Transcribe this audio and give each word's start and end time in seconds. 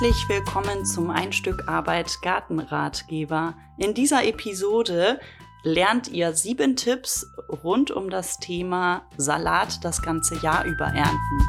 Herzlich 0.00 0.28
willkommen 0.28 0.86
zum 0.86 1.10
Einstück 1.10 1.66
Arbeit 1.66 2.22
Gartenratgeber. 2.22 3.56
In 3.78 3.94
dieser 3.94 4.24
Episode 4.24 5.18
lernt 5.64 6.06
ihr 6.06 6.34
sieben 6.34 6.76
Tipps 6.76 7.26
rund 7.64 7.90
um 7.90 8.08
das 8.08 8.38
Thema 8.38 9.08
Salat 9.16 9.84
das 9.84 10.00
ganze 10.00 10.36
Jahr 10.36 10.64
über 10.66 10.84
ernten. 10.84 11.40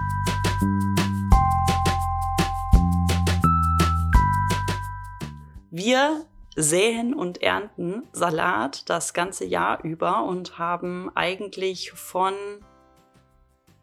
Wir 5.70 6.26
säen 6.56 7.14
und 7.14 7.44
ernten 7.44 8.08
Salat 8.14 8.90
das 8.90 9.14
ganze 9.14 9.46
Jahr 9.46 9.84
über 9.84 10.24
und 10.24 10.58
haben 10.58 11.12
eigentlich 11.14 11.92
von 11.92 12.34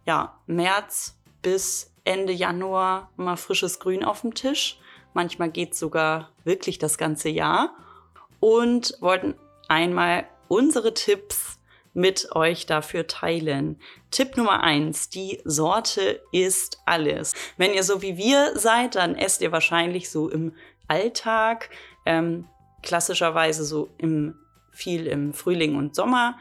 ja, 0.07 0.41
März 0.49 1.21
bis 1.41 1.96
Ende 2.07 2.33
Januar 2.33 3.11
immer 3.19 3.37
frisches 3.37 3.81
Grün 3.81 4.05
auf 4.05 4.23
dem 4.23 4.35
Tisch. 4.35 4.79
Manchmal 5.13 5.51
geht 5.51 5.73
es 5.73 5.79
sogar 5.79 6.31
wirklich 6.45 6.79
das 6.79 6.99
ganze 6.99 7.29
Jahr. 7.29 7.75
Und 8.41 8.97
wollten 9.01 9.35
einmal 9.69 10.27
unsere 10.49 10.95
Tipps 10.95 11.59
mit 11.95 12.37
euch 12.37 12.67
dafür 12.67 13.07
teilen. 13.07 13.81
Tipp 14.11 14.37
Nummer 14.37 14.63
eins: 14.63 15.09
Die 15.09 15.41
Sorte 15.45 16.23
ist 16.31 16.81
alles. 16.85 17.35
Wenn 17.57 17.73
ihr 17.73 17.83
so 17.83 18.03
wie 18.03 18.17
wir 18.17 18.59
seid, 18.59 18.95
dann 18.95 19.17
esst 19.17 19.41
ihr 19.41 19.51
wahrscheinlich 19.51 20.11
so 20.11 20.29
im 20.29 20.53
Alltag, 20.89 21.71
ähm, 22.05 22.47
klassischerweise 22.83 23.65
so 23.65 23.89
im, 23.99 24.37
viel 24.71 25.07
im 25.07 25.33
Frühling 25.33 25.75
und 25.77 25.97
Sommer 25.97 26.39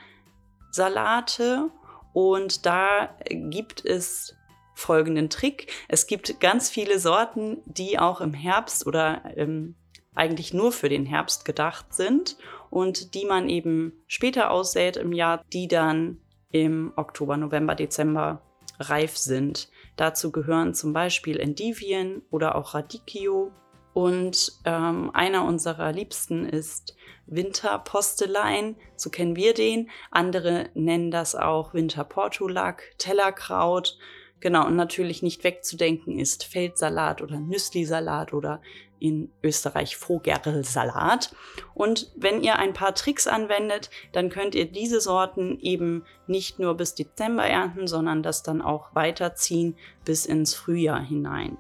Salate. 0.71 1.71
Und 2.13 2.65
da 2.65 3.15
gibt 3.29 3.83
es 3.83 4.35
folgenden 4.75 5.29
Trick. 5.29 5.71
Es 5.87 6.05
gibt 6.05 6.39
ganz 6.39 6.69
viele 6.69 6.99
Sorten, 6.99 7.57
die 7.65 7.97
auch 7.97 8.21
im 8.21 8.33
Herbst 8.33 8.85
oder 8.85 9.23
ähm, 9.35 9.75
eigentlich 10.13 10.53
nur 10.53 10.71
für 10.71 10.89
den 10.89 11.05
Herbst 11.05 11.45
gedacht 11.45 11.93
sind 11.93 12.37
und 12.69 13.15
die 13.15 13.25
man 13.25 13.49
eben 13.49 13.93
später 14.07 14.51
aussät 14.51 14.97
im 14.97 15.11
Jahr, 15.11 15.43
die 15.51 15.67
dann 15.67 16.19
im 16.51 16.93
Oktober, 16.95 17.37
November, 17.37 17.75
Dezember 17.75 18.41
reif 18.79 19.17
sind. 19.17 19.69
Dazu 19.95 20.31
gehören 20.31 20.73
zum 20.73 20.93
Beispiel 20.93 21.39
Endivien 21.39 22.21
oder 22.29 22.55
auch 22.55 22.73
Radicchio. 22.73 23.51
Und 23.93 24.51
ähm, 24.65 25.09
einer 25.13 25.45
unserer 25.45 25.93
liebsten 25.93 26.45
ist 26.45 26.97
Winterpostelein, 27.27 28.75
so 28.97 29.09
kennen 29.09 29.37
wir 29.37 29.53
den. 29.53 29.89
Andere 30.11 30.69
nennen 30.73 31.11
das 31.11 31.33
auch 31.33 31.73
Winterportulak, 31.73 32.83
Tellerkraut 32.97 33.97
Genau, 34.45 34.67
und 34.67 34.75
natürlich 34.75 35.23
nicht 35.23 35.43
wegzudenken 35.43 36.19
ist 36.19 36.43
Feldsalat 36.43 37.23
oder 37.23 37.39
Nüsslisalat 37.39 38.31
oder 38.31 38.61
in 38.99 39.31
Österreich 39.41 39.97
Vogerlsalat. 39.97 41.33
Und 41.73 42.11
wenn 42.15 42.43
ihr 42.43 42.59
ein 42.59 42.73
paar 42.73 42.93
Tricks 42.93 43.25
anwendet, 43.25 43.89
dann 44.11 44.29
könnt 44.29 44.53
ihr 44.53 44.71
diese 44.71 45.01
Sorten 45.01 45.57
eben 45.61 46.05
nicht 46.27 46.59
nur 46.59 46.77
bis 46.77 46.93
Dezember 46.93 47.43
ernten, 47.43 47.87
sondern 47.87 48.21
das 48.21 48.43
dann 48.43 48.61
auch 48.61 48.93
weiterziehen 48.93 49.75
bis 50.05 50.27
ins 50.27 50.53
Frühjahr 50.53 51.01
hinein. 51.01 51.57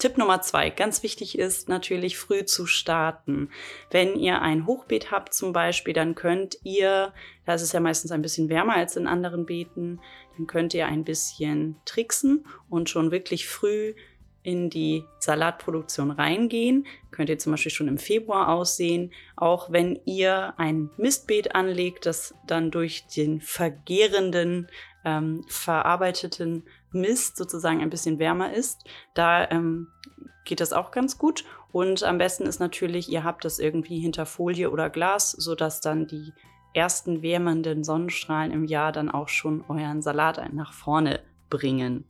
Tipp 0.00 0.16
Nummer 0.16 0.40
zwei, 0.40 0.70
ganz 0.70 1.02
wichtig 1.02 1.38
ist 1.38 1.68
natürlich 1.68 2.16
früh 2.16 2.46
zu 2.46 2.64
starten. 2.64 3.50
Wenn 3.90 4.16
ihr 4.16 4.40
ein 4.40 4.66
Hochbeet 4.66 5.10
habt 5.10 5.34
zum 5.34 5.52
Beispiel, 5.52 5.92
dann 5.92 6.14
könnt 6.14 6.56
ihr, 6.64 7.12
da 7.44 7.52
ist 7.52 7.60
es 7.60 7.72
ja 7.72 7.80
meistens 7.80 8.10
ein 8.10 8.22
bisschen 8.22 8.48
wärmer 8.48 8.76
als 8.76 8.96
in 8.96 9.06
anderen 9.06 9.44
Beeten, 9.44 10.00
dann 10.36 10.46
könnt 10.46 10.72
ihr 10.72 10.86
ein 10.86 11.04
bisschen 11.04 11.76
tricksen 11.84 12.46
und 12.70 12.88
schon 12.88 13.10
wirklich 13.10 13.46
früh 13.46 13.94
in 14.42 14.70
die 14.70 15.04
Salatproduktion 15.18 16.10
reingehen. 16.10 16.86
Könnt 17.10 17.28
ihr 17.28 17.38
zum 17.38 17.52
Beispiel 17.52 17.72
schon 17.72 17.88
im 17.88 17.98
Februar 17.98 18.48
aussehen. 18.48 19.12
Auch 19.36 19.70
wenn 19.70 20.00
ihr 20.06 20.54
ein 20.56 20.88
Mistbeet 20.96 21.54
anlegt, 21.54 22.06
das 22.06 22.34
dann 22.46 22.70
durch 22.70 23.06
den 23.06 23.42
vergehrenden, 23.42 24.68
ähm, 25.04 25.44
verarbeiteten 25.48 26.64
Mist 26.92 27.36
sozusagen 27.36 27.80
ein 27.80 27.90
bisschen 27.90 28.18
wärmer 28.18 28.52
ist, 28.52 28.84
da 29.14 29.48
ähm, 29.50 29.88
geht 30.44 30.60
das 30.60 30.72
auch 30.72 30.90
ganz 30.90 31.18
gut. 31.18 31.44
Und 31.72 32.02
am 32.02 32.18
besten 32.18 32.44
ist 32.44 32.58
natürlich, 32.58 33.10
ihr 33.10 33.22
habt 33.22 33.44
das 33.44 33.58
irgendwie 33.58 34.00
hinter 34.00 34.26
Folie 34.26 34.70
oder 34.70 34.90
Glas, 34.90 35.30
sodass 35.30 35.80
dann 35.80 36.06
die 36.06 36.32
ersten 36.74 37.22
wärmenden 37.22 37.84
Sonnenstrahlen 37.84 38.52
im 38.52 38.64
Jahr 38.64 38.92
dann 38.92 39.10
auch 39.10 39.28
schon 39.28 39.64
euren 39.68 40.02
Salat 40.02 40.52
nach 40.52 40.72
vorne 40.72 41.20
bringen. 41.48 42.04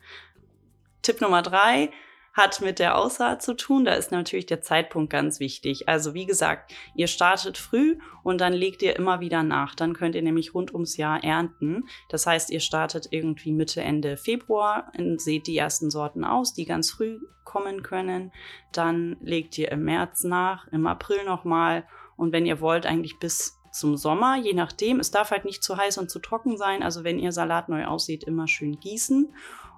Tipp 1.02 1.20
Nummer 1.20 1.42
drei, 1.42 1.90
hat 2.32 2.60
mit 2.60 2.78
der 2.78 2.96
Aussaat 2.96 3.42
zu 3.42 3.54
tun. 3.54 3.84
Da 3.84 3.94
ist 3.94 4.12
natürlich 4.12 4.46
der 4.46 4.62
Zeitpunkt 4.62 5.10
ganz 5.10 5.40
wichtig. 5.40 5.88
Also 5.88 6.14
wie 6.14 6.26
gesagt, 6.26 6.72
ihr 6.94 7.06
startet 7.06 7.58
früh 7.58 7.98
und 8.22 8.40
dann 8.40 8.52
legt 8.52 8.82
ihr 8.82 8.96
immer 8.96 9.20
wieder 9.20 9.42
nach. 9.42 9.74
Dann 9.74 9.94
könnt 9.94 10.14
ihr 10.14 10.22
nämlich 10.22 10.54
rund 10.54 10.72
ums 10.72 10.96
Jahr 10.96 11.22
ernten. 11.24 11.84
Das 12.08 12.26
heißt, 12.26 12.50
ihr 12.50 12.60
startet 12.60 13.08
irgendwie 13.10 13.52
Mitte, 13.52 13.80
Ende 13.82 14.16
Februar, 14.16 14.92
seht 15.16 15.46
die 15.46 15.56
ersten 15.56 15.90
Sorten 15.90 16.24
aus, 16.24 16.54
die 16.54 16.64
ganz 16.64 16.90
früh 16.90 17.20
kommen 17.44 17.82
können. 17.82 18.32
Dann 18.72 19.16
legt 19.20 19.58
ihr 19.58 19.72
im 19.72 19.84
März 19.84 20.24
nach, 20.24 20.68
im 20.68 20.86
April 20.86 21.24
nochmal. 21.24 21.84
Und 22.16 22.32
wenn 22.32 22.46
ihr 22.46 22.60
wollt, 22.60 22.86
eigentlich 22.86 23.18
bis 23.18 23.59
zum 23.72 23.96
Sommer, 23.96 24.36
je 24.36 24.52
nachdem. 24.52 25.00
Es 25.00 25.10
darf 25.10 25.30
halt 25.30 25.44
nicht 25.44 25.62
zu 25.62 25.76
heiß 25.76 25.98
und 25.98 26.10
zu 26.10 26.18
trocken 26.18 26.56
sein. 26.56 26.82
Also 26.82 27.04
wenn 27.04 27.18
ihr 27.18 27.32
Salat 27.32 27.68
neu 27.68 27.86
aussieht, 27.86 28.24
immer 28.24 28.48
schön 28.48 28.80
gießen. 28.80 29.32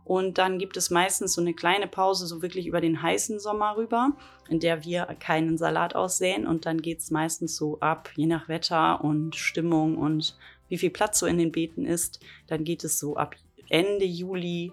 Und 0.05 0.39
dann 0.39 0.59
gibt 0.59 0.77
es 0.77 0.91
meistens 0.91 1.35
so 1.35 1.41
eine 1.41 1.55
kleine 1.55 1.87
Pause, 1.87 2.27
so 2.27 2.43
wirklich 2.43 2.67
über 2.67 2.81
den 2.81 3.03
heißen 3.03 3.39
Sommer 3.39 3.77
rüber, 3.77 4.13
in 4.49 4.59
der 4.59 4.85
wir 4.85 5.07
keinen 5.21 5.57
Salat 5.57 5.95
aussäen. 5.95 6.47
Und 6.47 6.67
dann 6.67 6.83
geht 6.83 6.99
es 6.99 7.11
meistens 7.11 7.57
so 7.57 7.79
ab, 7.81 8.11
je 8.17 8.27
nach 8.27 8.49
Wetter 8.49 9.05
und 9.05 9.37
Stimmung 9.37 9.97
und 9.97 10.37
wie 10.69 10.79
viel 10.79 10.91
Platz 10.91 11.19
so 11.19 11.27
in 11.27 11.39
den 11.39 11.53
Beeten 11.53 11.85
ist. 11.85 12.21
Dann 12.49 12.65
geht 12.65 12.83
es 12.83 12.99
so 12.99 13.17
ab 13.17 13.37
Ende 13.69 14.05
Juli, 14.05 14.73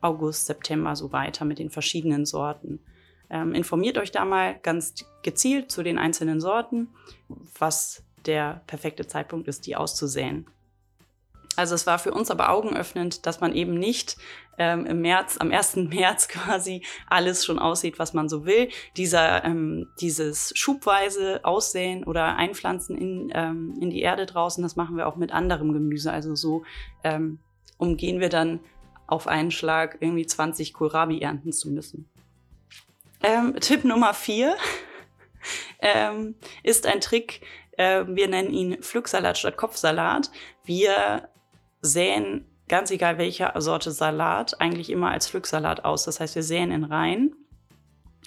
August, 0.00 0.46
September 0.46 0.94
so 0.94 1.12
weiter 1.12 1.44
mit 1.44 1.58
den 1.58 1.70
verschiedenen 1.70 2.26
Sorten. 2.26 2.80
Ähm, 3.30 3.52
informiert 3.54 3.98
euch 3.98 4.10
da 4.10 4.24
mal 4.24 4.58
ganz 4.62 4.94
gezielt 5.22 5.70
zu 5.70 5.82
den 5.82 5.98
einzelnen 5.98 6.40
Sorten, 6.40 6.88
was 7.58 8.04
der 8.28 8.62
perfekte 8.66 9.06
Zeitpunkt 9.06 9.48
ist, 9.48 9.66
die 9.66 9.74
auszusäen. 9.74 10.46
Also 11.56 11.74
es 11.74 11.88
war 11.88 11.98
für 11.98 12.12
uns 12.12 12.30
aber 12.30 12.50
augenöffnend, 12.50 13.26
dass 13.26 13.40
man 13.40 13.52
eben 13.52 13.74
nicht 13.74 14.16
ähm, 14.58 14.86
im 14.86 15.00
März, 15.00 15.38
am 15.40 15.50
1. 15.50 15.76
März 15.90 16.28
quasi 16.28 16.84
alles 17.08 17.44
schon 17.44 17.58
aussieht, 17.58 17.98
was 17.98 18.14
man 18.14 18.28
so 18.28 18.46
will. 18.46 18.68
Dieser, 18.96 19.44
ähm, 19.44 19.88
dieses 20.00 20.52
schubweise 20.54 21.40
Aussäen 21.42 22.04
oder 22.04 22.36
Einpflanzen 22.36 22.96
in, 22.96 23.32
ähm, 23.34 23.76
in 23.80 23.90
die 23.90 24.02
Erde 24.02 24.24
draußen, 24.24 24.62
das 24.62 24.76
machen 24.76 24.96
wir 24.96 25.08
auch 25.08 25.16
mit 25.16 25.32
anderem 25.32 25.72
Gemüse. 25.72 26.12
Also 26.12 26.36
so 26.36 26.62
ähm, 27.02 27.40
umgehen 27.76 28.20
wir 28.20 28.28
dann 28.28 28.60
auf 29.08 29.26
einen 29.26 29.50
Schlag 29.50 29.96
irgendwie 29.98 30.26
20 30.26 30.74
Kohlrabi 30.74 31.20
ernten 31.20 31.52
zu 31.52 31.70
müssen. 31.70 32.08
Ähm, 33.20 33.56
Tipp 33.58 33.82
Nummer 33.82 34.14
vier 34.14 34.54
ähm, 35.80 36.36
ist 36.62 36.86
ein 36.86 37.00
Trick, 37.00 37.40
äh, 37.78 38.04
wir 38.06 38.28
nennen 38.28 38.52
ihn 38.52 38.82
Pflücksalat 38.82 39.38
statt 39.38 39.56
Kopfsalat. 39.56 40.30
Wir 40.64 41.28
säen, 41.80 42.44
ganz 42.68 42.90
egal 42.90 43.16
welche 43.18 43.52
Sorte 43.56 43.92
Salat, 43.92 44.60
eigentlich 44.60 44.90
immer 44.90 45.10
als 45.10 45.28
Pflücksalat 45.30 45.84
aus. 45.84 46.04
Das 46.04 46.20
heißt, 46.20 46.34
wir 46.34 46.42
säen 46.42 46.70
in 46.70 46.84
Reihen 46.84 47.34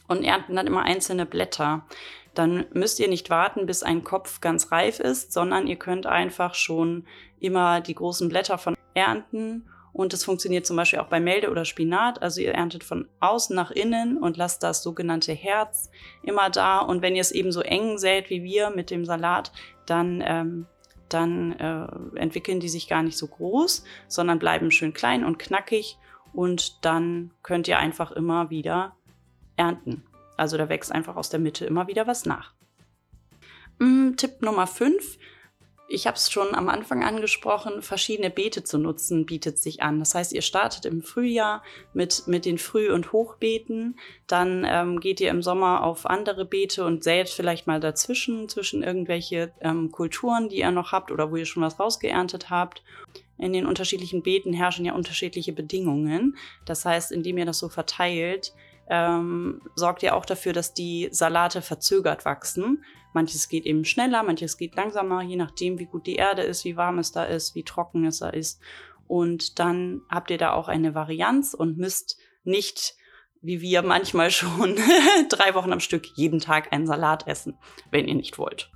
und 0.07 0.23
ernten 0.23 0.55
dann 0.55 0.67
immer 0.67 0.83
einzelne 0.83 1.25
Blätter. 1.25 1.85
Dann 2.33 2.65
müsst 2.73 2.99
ihr 2.99 3.09
nicht 3.09 3.29
warten, 3.29 3.65
bis 3.65 3.83
ein 3.83 4.03
Kopf 4.03 4.39
ganz 4.39 4.71
reif 4.71 4.99
ist, 4.99 5.33
sondern 5.33 5.67
ihr 5.67 5.75
könnt 5.75 6.05
einfach 6.05 6.55
schon 6.55 7.05
immer 7.39 7.81
die 7.81 7.95
großen 7.95 8.29
Blätter 8.29 8.57
von 8.57 8.75
ernten. 8.93 9.69
Und 9.93 10.13
das 10.13 10.23
funktioniert 10.23 10.65
zum 10.65 10.77
Beispiel 10.77 10.99
auch 10.99 11.07
bei 11.07 11.19
Melde 11.19 11.51
oder 11.51 11.65
Spinat. 11.65 12.21
Also 12.21 12.41
ihr 12.41 12.53
erntet 12.53 12.83
von 12.83 13.07
außen 13.19 13.55
nach 13.55 13.71
innen 13.71 14.17
und 14.17 14.37
lasst 14.37 14.63
das 14.63 14.83
sogenannte 14.83 15.33
Herz 15.33 15.89
immer 16.23 16.49
da. 16.49 16.79
Und 16.79 17.01
wenn 17.01 17.15
ihr 17.15 17.21
es 17.21 17.31
eben 17.31 17.51
so 17.51 17.61
eng 17.61 17.97
sät 17.97 18.29
wie 18.29 18.43
wir 18.43 18.69
mit 18.69 18.89
dem 18.89 19.05
Salat, 19.05 19.51
dann 19.85 20.23
ähm, 20.25 20.65
dann 21.13 21.53
äh, 21.59 21.87
entwickeln 22.19 22.59
die 22.59 22.69
sich 22.69 22.87
gar 22.87 23.03
nicht 23.03 23.17
so 23.17 23.27
groß, 23.27 23.83
sondern 24.07 24.39
bleiben 24.39 24.71
schön 24.71 24.93
klein 24.93 25.25
und 25.25 25.39
knackig 25.39 25.97
und 26.33 26.85
dann 26.85 27.31
könnt 27.43 27.67
ihr 27.67 27.79
einfach 27.79 28.11
immer 28.11 28.49
wieder 28.49 28.95
ernten. 29.57 30.03
Also 30.37 30.57
da 30.57 30.69
wächst 30.69 30.91
einfach 30.91 31.15
aus 31.15 31.29
der 31.29 31.39
Mitte 31.39 31.65
immer 31.65 31.87
wieder 31.87 32.07
was 32.07 32.25
nach. 32.25 32.53
Mm, 33.79 34.15
Tipp 34.15 34.41
Nummer 34.41 34.67
5 34.67 35.17
ich 35.91 36.07
habe 36.07 36.15
es 36.15 36.31
schon 36.31 36.55
am 36.55 36.69
Anfang 36.69 37.03
angesprochen, 37.03 37.81
verschiedene 37.81 38.29
Beete 38.29 38.63
zu 38.63 38.77
nutzen 38.77 39.25
bietet 39.25 39.59
sich 39.59 39.83
an. 39.83 39.99
Das 39.99 40.15
heißt, 40.15 40.31
ihr 40.31 40.41
startet 40.41 40.85
im 40.85 41.01
Frühjahr 41.01 41.63
mit, 41.93 42.27
mit 42.27 42.45
den 42.45 42.57
Früh- 42.57 42.91
und 42.91 43.11
Hochbeeten, 43.11 43.99
dann 44.27 44.65
ähm, 44.67 44.99
geht 45.01 45.19
ihr 45.19 45.29
im 45.29 45.41
Sommer 45.41 45.83
auf 45.83 46.05
andere 46.05 46.45
Beete 46.45 46.85
und 46.85 47.03
sät 47.03 47.29
vielleicht 47.29 47.67
mal 47.67 47.79
dazwischen, 47.79 48.47
zwischen 48.47 48.83
irgendwelche 48.83 49.51
ähm, 49.59 49.91
Kulturen, 49.91 50.47
die 50.47 50.59
ihr 50.59 50.71
noch 50.71 50.93
habt 50.93 51.11
oder 51.11 51.29
wo 51.29 51.35
ihr 51.35 51.45
schon 51.45 51.63
was 51.63 51.79
rausgeerntet 51.79 52.49
habt. 52.49 52.83
In 53.37 53.53
den 53.53 53.65
unterschiedlichen 53.65 54.23
Beeten 54.23 54.53
herrschen 54.53 54.85
ja 54.85 54.93
unterschiedliche 54.93 55.51
Bedingungen. 55.51 56.37
Das 56.65 56.85
heißt, 56.85 57.11
indem 57.11 57.37
ihr 57.37 57.45
das 57.45 57.59
so 57.59 57.69
verteilt, 57.69 58.53
ähm, 58.87 59.61
sorgt 59.75 60.03
ihr 60.03 60.15
auch 60.15 60.25
dafür, 60.25 60.53
dass 60.53 60.73
die 60.73 61.09
Salate 61.11 61.61
verzögert 61.61 62.23
wachsen. 62.25 62.83
Manches 63.13 63.49
geht 63.49 63.65
eben 63.65 63.85
schneller, 63.85 64.23
manches 64.23 64.57
geht 64.57 64.75
langsamer, 64.75 65.21
je 65.21 65.35
nachdem, 65.35 65.79
wie 65.79 65.85
gut 65.85 66.07
die 66.07 66.15
Erde 66.15 66.43
ist, 66.43 66.65
wie 66.65 66.77
warm 66.77 66.99
es 66.99 67.11
da 67.11 67.23
ist, 67.23 67.55
wie 67.55 67.63
trocken 67.63 68.05
es 68.05 68.19
da 68.19 68.29
ist. 68.29 68.59
Und 69.07 69.59
dann 69.59 70.01
habt 70.09 70.31
ihr 70.31 70.37
da 70.37 70.53
auch 70.53 70.67
eine 70.67 70.95
Varianz 70.95 71.53
und 71.53 71.77
müsst 71.77 72.17
nicht, 72.43 72.95
wie 73.41 73.61
wir 73.61 73.81
manchmal 73.83 74.31
schon, 74.31 74.77
drei 75.29 75.53
Wochen 75.53 75.73
am 75.73 75.79
Stück 75.79 76.05
jeden 76.15 76.39
Tag 76.39 76.71
einen 76.71 76.87
Salat 76.87 77.27
essen, 77.27 77.57
wenn 77.91 78.07
ihr 78.07 78.15
nicht 78.15 78.37
wollt. 78.37 78.71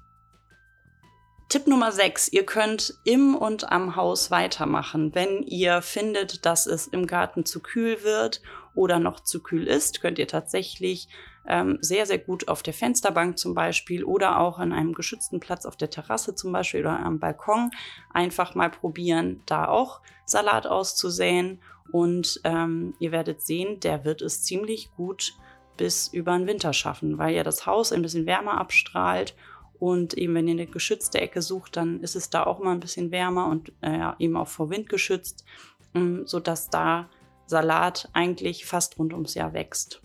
Tipp 1.48 1.68
Nummer 1.68 1.92
6. 1.92 2.30
Ihr 2.30 2.44
könnt 2.44 2.96
im 3.06 3.36
und 3.36 3.72
am 3.72 3.96
Haus 3.96 4.32
weitermachen. 4.32 5.14
Wenn 5.14 5.44
ihr 5.44 5.84
findet, 5.84 6.46
dass 6.46 6.66
es 6.66 6.88
im 6.88 7.06
Garten 7.06 7.46
zu 7.46 7.62
kühl 7.62 8.04
wird 8.04 8.42
oder 8.74 9.00
noch 9.00 9.20
zu 9.20 9.44
kühl 9.44 9.68
ist, 9.68 10.02
könnt 10.02 10.18
ihr 10.18 10.28
tatsächlich 10.28 11.08
ähm, 11.48 11.78
sehr, 11.82 12.06
sehr 12.06 12.18
gut 12.18 12.48
auf 12.48 12.64
der 12.64 12.74
Fensterbank 12.74 13.38
zum 13.38 13.54
Beispiel 13.54 14.04
oder 14.04 14.40
auch 14.40 14.60
an 14.60 14.74
einem 14.74 14.94
geschützten 14.94 15.40
Platz 15.40 15.66
auf 15.66 15.76
der 15.76 15.90
Terrasse 15.90 16.36
zum 16.36 16.52
Beispiel 16.52 16.82
oder 16.82 17.00
am 17.00 17.20
Balkon 17.20 17.72
einfach 18.14 18.56
mal 18.56 18.70
probieren, 18.70 19.42
da 19.46 19.68
auch 19.68 20.02
Salat 20.26 20.68
auszusäen. 20.68 21.62
Und 21.92 22.42
ähm, 22.44 22.96
ihr 23.00 23.12
werdet 23.12 23.42
sehen, 23.42 23.80
der 23.80 24.06
wird 24.06 24.22
es 24.22 24.44
ziemlich 24.44 24.90
gut 24.96 25.34
bis 25.78 26.08
über 26.08 26.38
den 26.38 26.48
Winter 26.48 26.74
schaffen, 26.74 27.18
weil 27.18 27.36
ja 27.36 27.44
das 27.44 27.66
Haus 27.66 27.92
ein 27.92 28.02
bisschen 28.02 28.26
wärmer 28.26 28.58
abstrahlt 28.58 29.36
und 29.80 30.14
eben, 30.16 30.34
wenn 30.36 30.48
ihr 30.48 30.54
eine 30.54 30.68
geschützte 30.68 31.20
Ecke 31.20 31.42
sucht, 31.42 31.76
dann 31.76 32.00
ist 32.00 32.16
es 32.16 32.30
da 32.30 32.46
auch 32.46 32.60
immer 32.60 32.72
ein 32.72 32.80
bisschen 32.80 33.12
wärmer 33.12 33.48
und 33.48 33.72
äh, 33.82 34.12
eben 34.20 34.38
auch 34.38 34.48
vor 34.48 34.70
Wind 34.70 34.90
geschützt, 34.90 35.46
ähm, 35.94 36.26
sodass 36.26 36.70
da 36.70 37.10
Salat 37.46 38.10
eigentlich 38.14 38.66
fast 38.66 38.98
rund 38.98 39.14
ums 39.14 39.34
Jahr 39.34 39.54
wächst. 39.54 40.02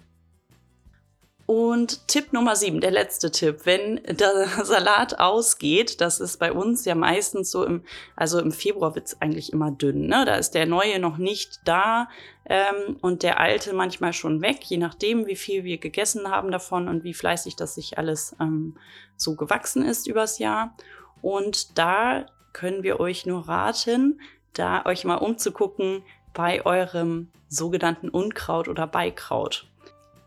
Und 1.50 2.06
Tipp 2.06 2.32
Nummer 2.32 2.54
sieben, 2.54 2.80
der 2.80 2.92
letzte 2.92 3.32
Tipp, 3.32 3.62
wenn 3.64 3.96
der 4.04 4.46
Salat 4.64 5.18
ausgeht, 5.18 6.00
das 6.00 6.20
ist 6.20 6.38
bei 6.38 6.52
uns 6.52 6.84
ja 6.84 6.94
meistens 6.94 7.50
so 7.50 7.64
im, 7.64 7.82
also 8.14 8.38
im 8.38 8.52
Februar 8.52 8.94
wird 8.94 9.08
es 9.08 9.20
eigentlich 9.20 9.52
immer 9.52 9.72
dünn, 9.72 10.06
ne? 10.06 10.24
Da 10.24 10.36
ist 10.36 10.52
der 10.52 10.66
neue 10.66 11.00
noch 11.00 11.18
nicht 11.18 11.58
da 11.64 12.08
ähm, 12.44 12.98
und 13.00 13.24
der 13.24 13.40
alte 13.40 13.72
manchmal 13.72 14.12
schon 14.12 14.42
weg, 14.42 14.58
je 14.62 14.76
nachdem, 14.76 15.26
wie 15.26 15.34
viel 15.34 15.64
wir 15.64 15.78
gegessen 15.78 16.30
haben 16.30 16.52
davon 16.52 16.86
und 16.86 17.02
wie 17.02 17.14
fleißig 17.14 17.56
das 17.56 17.74
sich 17.74 17.98
alles 17.98 18.36
ähm, 18.38 18.76
so 19.16 19.34
gewachsen 19.34 19.84
ist 19.84 20.06
übers 20.06 20.38
Jahr. 20.38 20.76
Und 21.20 21.76
da 21.76 22.26
können 22.52 22.84
wir 22.84 23.00
euch 23.00 23.26
nur 23.26 23.48
raten, 23.48 24.20
da 24.52 24.86
euch 24.86 25.04
mal 25.04 25.16
umzugucken 25.16 26.04
bei 26.32 26.64
eurem 26.64 27.26
sogenannten 27.48 28.08
Unkraut 28.08 28.68
oder 28.68 28.86
Beikraut. 28.86 29.66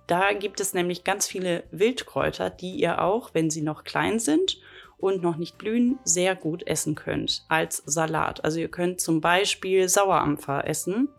Da 0.07 0.33
gibt 0.33 0.59
es 0.59 0.73
nämlich 0.73 1.03
ganz 1.03 1.27
viele 1.27 1.63
Wildkräuter, 1.71 2.49
die 2.49 2.75
ihr 2.75 3.01
auch, 3.01 3.33
wenn 3.33 3.49
sie 3.49 3.61
noch 3.61 3.83
klein 3.83 4.19
sind 4.19 4.59
und 4.97 5.21
noch 5.21 5.37
nicht 5.37 5.57
blühen, 5.57 5.99
sehr 6.03 6.35
gut 6.35 6.65
essen 6.67 6.95
könnt 6.95 7.45
als 7.47 7.83
Salat. 7.85 8.43
Also 8.43 8.59
ihr 8.59 8.69
könnt 8.69 9.01
zum 9.01 9.21
Beispiel 9.21 9.89
Sauerampfer 9.89 10.67
essen 10.67 11.09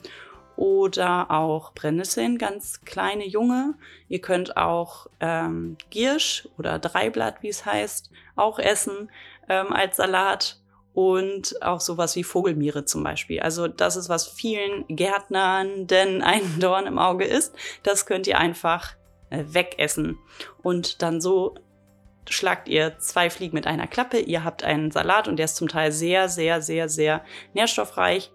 oder 0.56 1.30
auch 1.30 1.72
Brennnesseln, 1.72 2.38
ganz 2.38 2.82
kleine 2.84 3.26
junge. 3.26 3.74
Ihr 4.08 4.20
könnt 4.20 4.56
auch 4.56 5.08
ähm, 5.20 5.76
Giersch 5.90 6.48
oder 6.56 6.78
Dreiblatt, 6.78 7.42
wie 7.42 7.48
es 7.48 7.66
heißt, 7.66 8.10
auch 8.36 8.58
essen 8.58 9.10
ähm, 9.48 9.72
als 9.72 9.96
Salat 9.96 10.60
und 10.94 11.60
auch 11.60 11.80
sowas 11.80 12.14
wie 12.14 12.24
Vogelmiere 12.24 12.84
zum 12.84 13.02
Beispiel. 13.02 13.40
Also 13.40 13.66
das 13.66 13.96
ist, 13.96 14.08
was 14.08 14.28
vielen 14.28 14.86
Gärtnern 14.88 15.86
denn 15.86 16.22
ein 16.22 16.60
Dorn 16.60 16.86
im 16.86 16.98
Auge 16.98 17.24
ist. 17.24 17.54
Das 17.82 18.06
könnt 18.06 18.26
ihr 18.26 18.38
einfach 18.38 18.94
äh, 19.30 19.44
wegessen. 19.48 20.18
Und 20.62 21.02
dann 21.02 21.20
so 21.20 21.56
schlagt 22.30 22.68
ihr 22.68 22.98
zwei 22.98 23.28
Fliegen 23.28 23.54
mit 23.54 23.66
einer 23.66 23.86
Klappe. 23.86 24.18
Ihr 24.18 24.44
habt 24.44 24.62
einen 24.64 24.90
Salat 24.92 25.28
und 25.28 25.36
der 25.36 25.44
ist 25.44 25.56
zum 25.56 25.68
Teil 25.68 25.92
sehr, 25.92 26.28
sehr, 26.28 26.62
sehr, 26.62 26.88
sehr 26.88 27.24
nährstoffreich. 27.52 28.32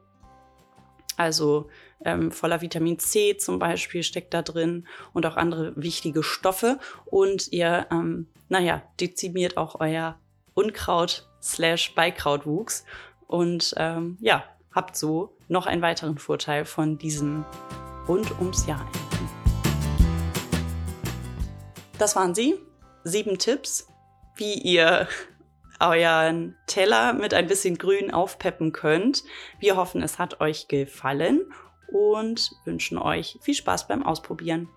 Also 1.15 1.69
ähm, 2.05 2.31
voller 2.31 2.61
Vitamin 2.61 2.99
C 2.99 3.37
zum 3.37 3.57
Beispiel 3.57 4.03
steckt 4.03 4.33
da 4.33 4.41
drin 4.41 4.87
und 5.13 5.25
auch 5.25 5.37
andere 5.37 5.73
wichtige 5.75 6.23
Stoffe. 6.23 6.79
Und 7.05 7.51
ihr, 7.51 7.87
ähm, 7.91 8.27
naja, 8.49 8.83
dezimiert 8.99 9.57
auch 9.57 9.79
euer 9.79 10.19
Unkraut 10.59 11.25
slash 11.41 11.95
Beikrautwuchs 11.95 12.83
und 13.27 13.73
ähm, 13.77 14.17
ja, 14.19 14.43
habt 14.75 14.97
so 14.97 15.37
noch 15.47 15.67
einen 15.67 15.81
weiteren 15.81 16.17
Vorteil 16.17 16.65
von 16.65 16.97
diesem 16.97 17.45
rund 18.09 18.29
ums 18.39 18.67
Jahr. 18.67 18.85
Das 21.97 22.17
waren 22.17 22.35
sie. 22.35 22.55
Sieben 23.05 23.37
Tipps, 23.37 23.87
wie 24.35 24.55
ihr 24.55 25.07
euren 25.79 26.57
Teller 26.67 27.13
mit 27.13 27.33
ein 27.33 27.47
bisschen 27.47 27.77
Grün 27.77 28.13
aufpeppen 28.13 28.73
könnt. 28.73 29.23
Wir 29.59 29.77
hoffen, 29.77 30.03
es 30.03 30.19
hat 30.19 30.41
euch 30.41 30.67
gefallen 30.67 31.53
und 31.87 32.51
wünschen 32.65 32.97
euch 32.97 33.39
viel 33.41 33.55
Spaß 33.55 33.87
beim 33.87 34.05
Ausprobieren. 34.05 34.67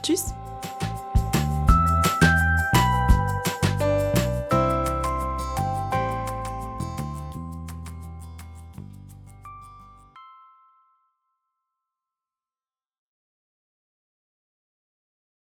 Tschüss! 0.00 0.32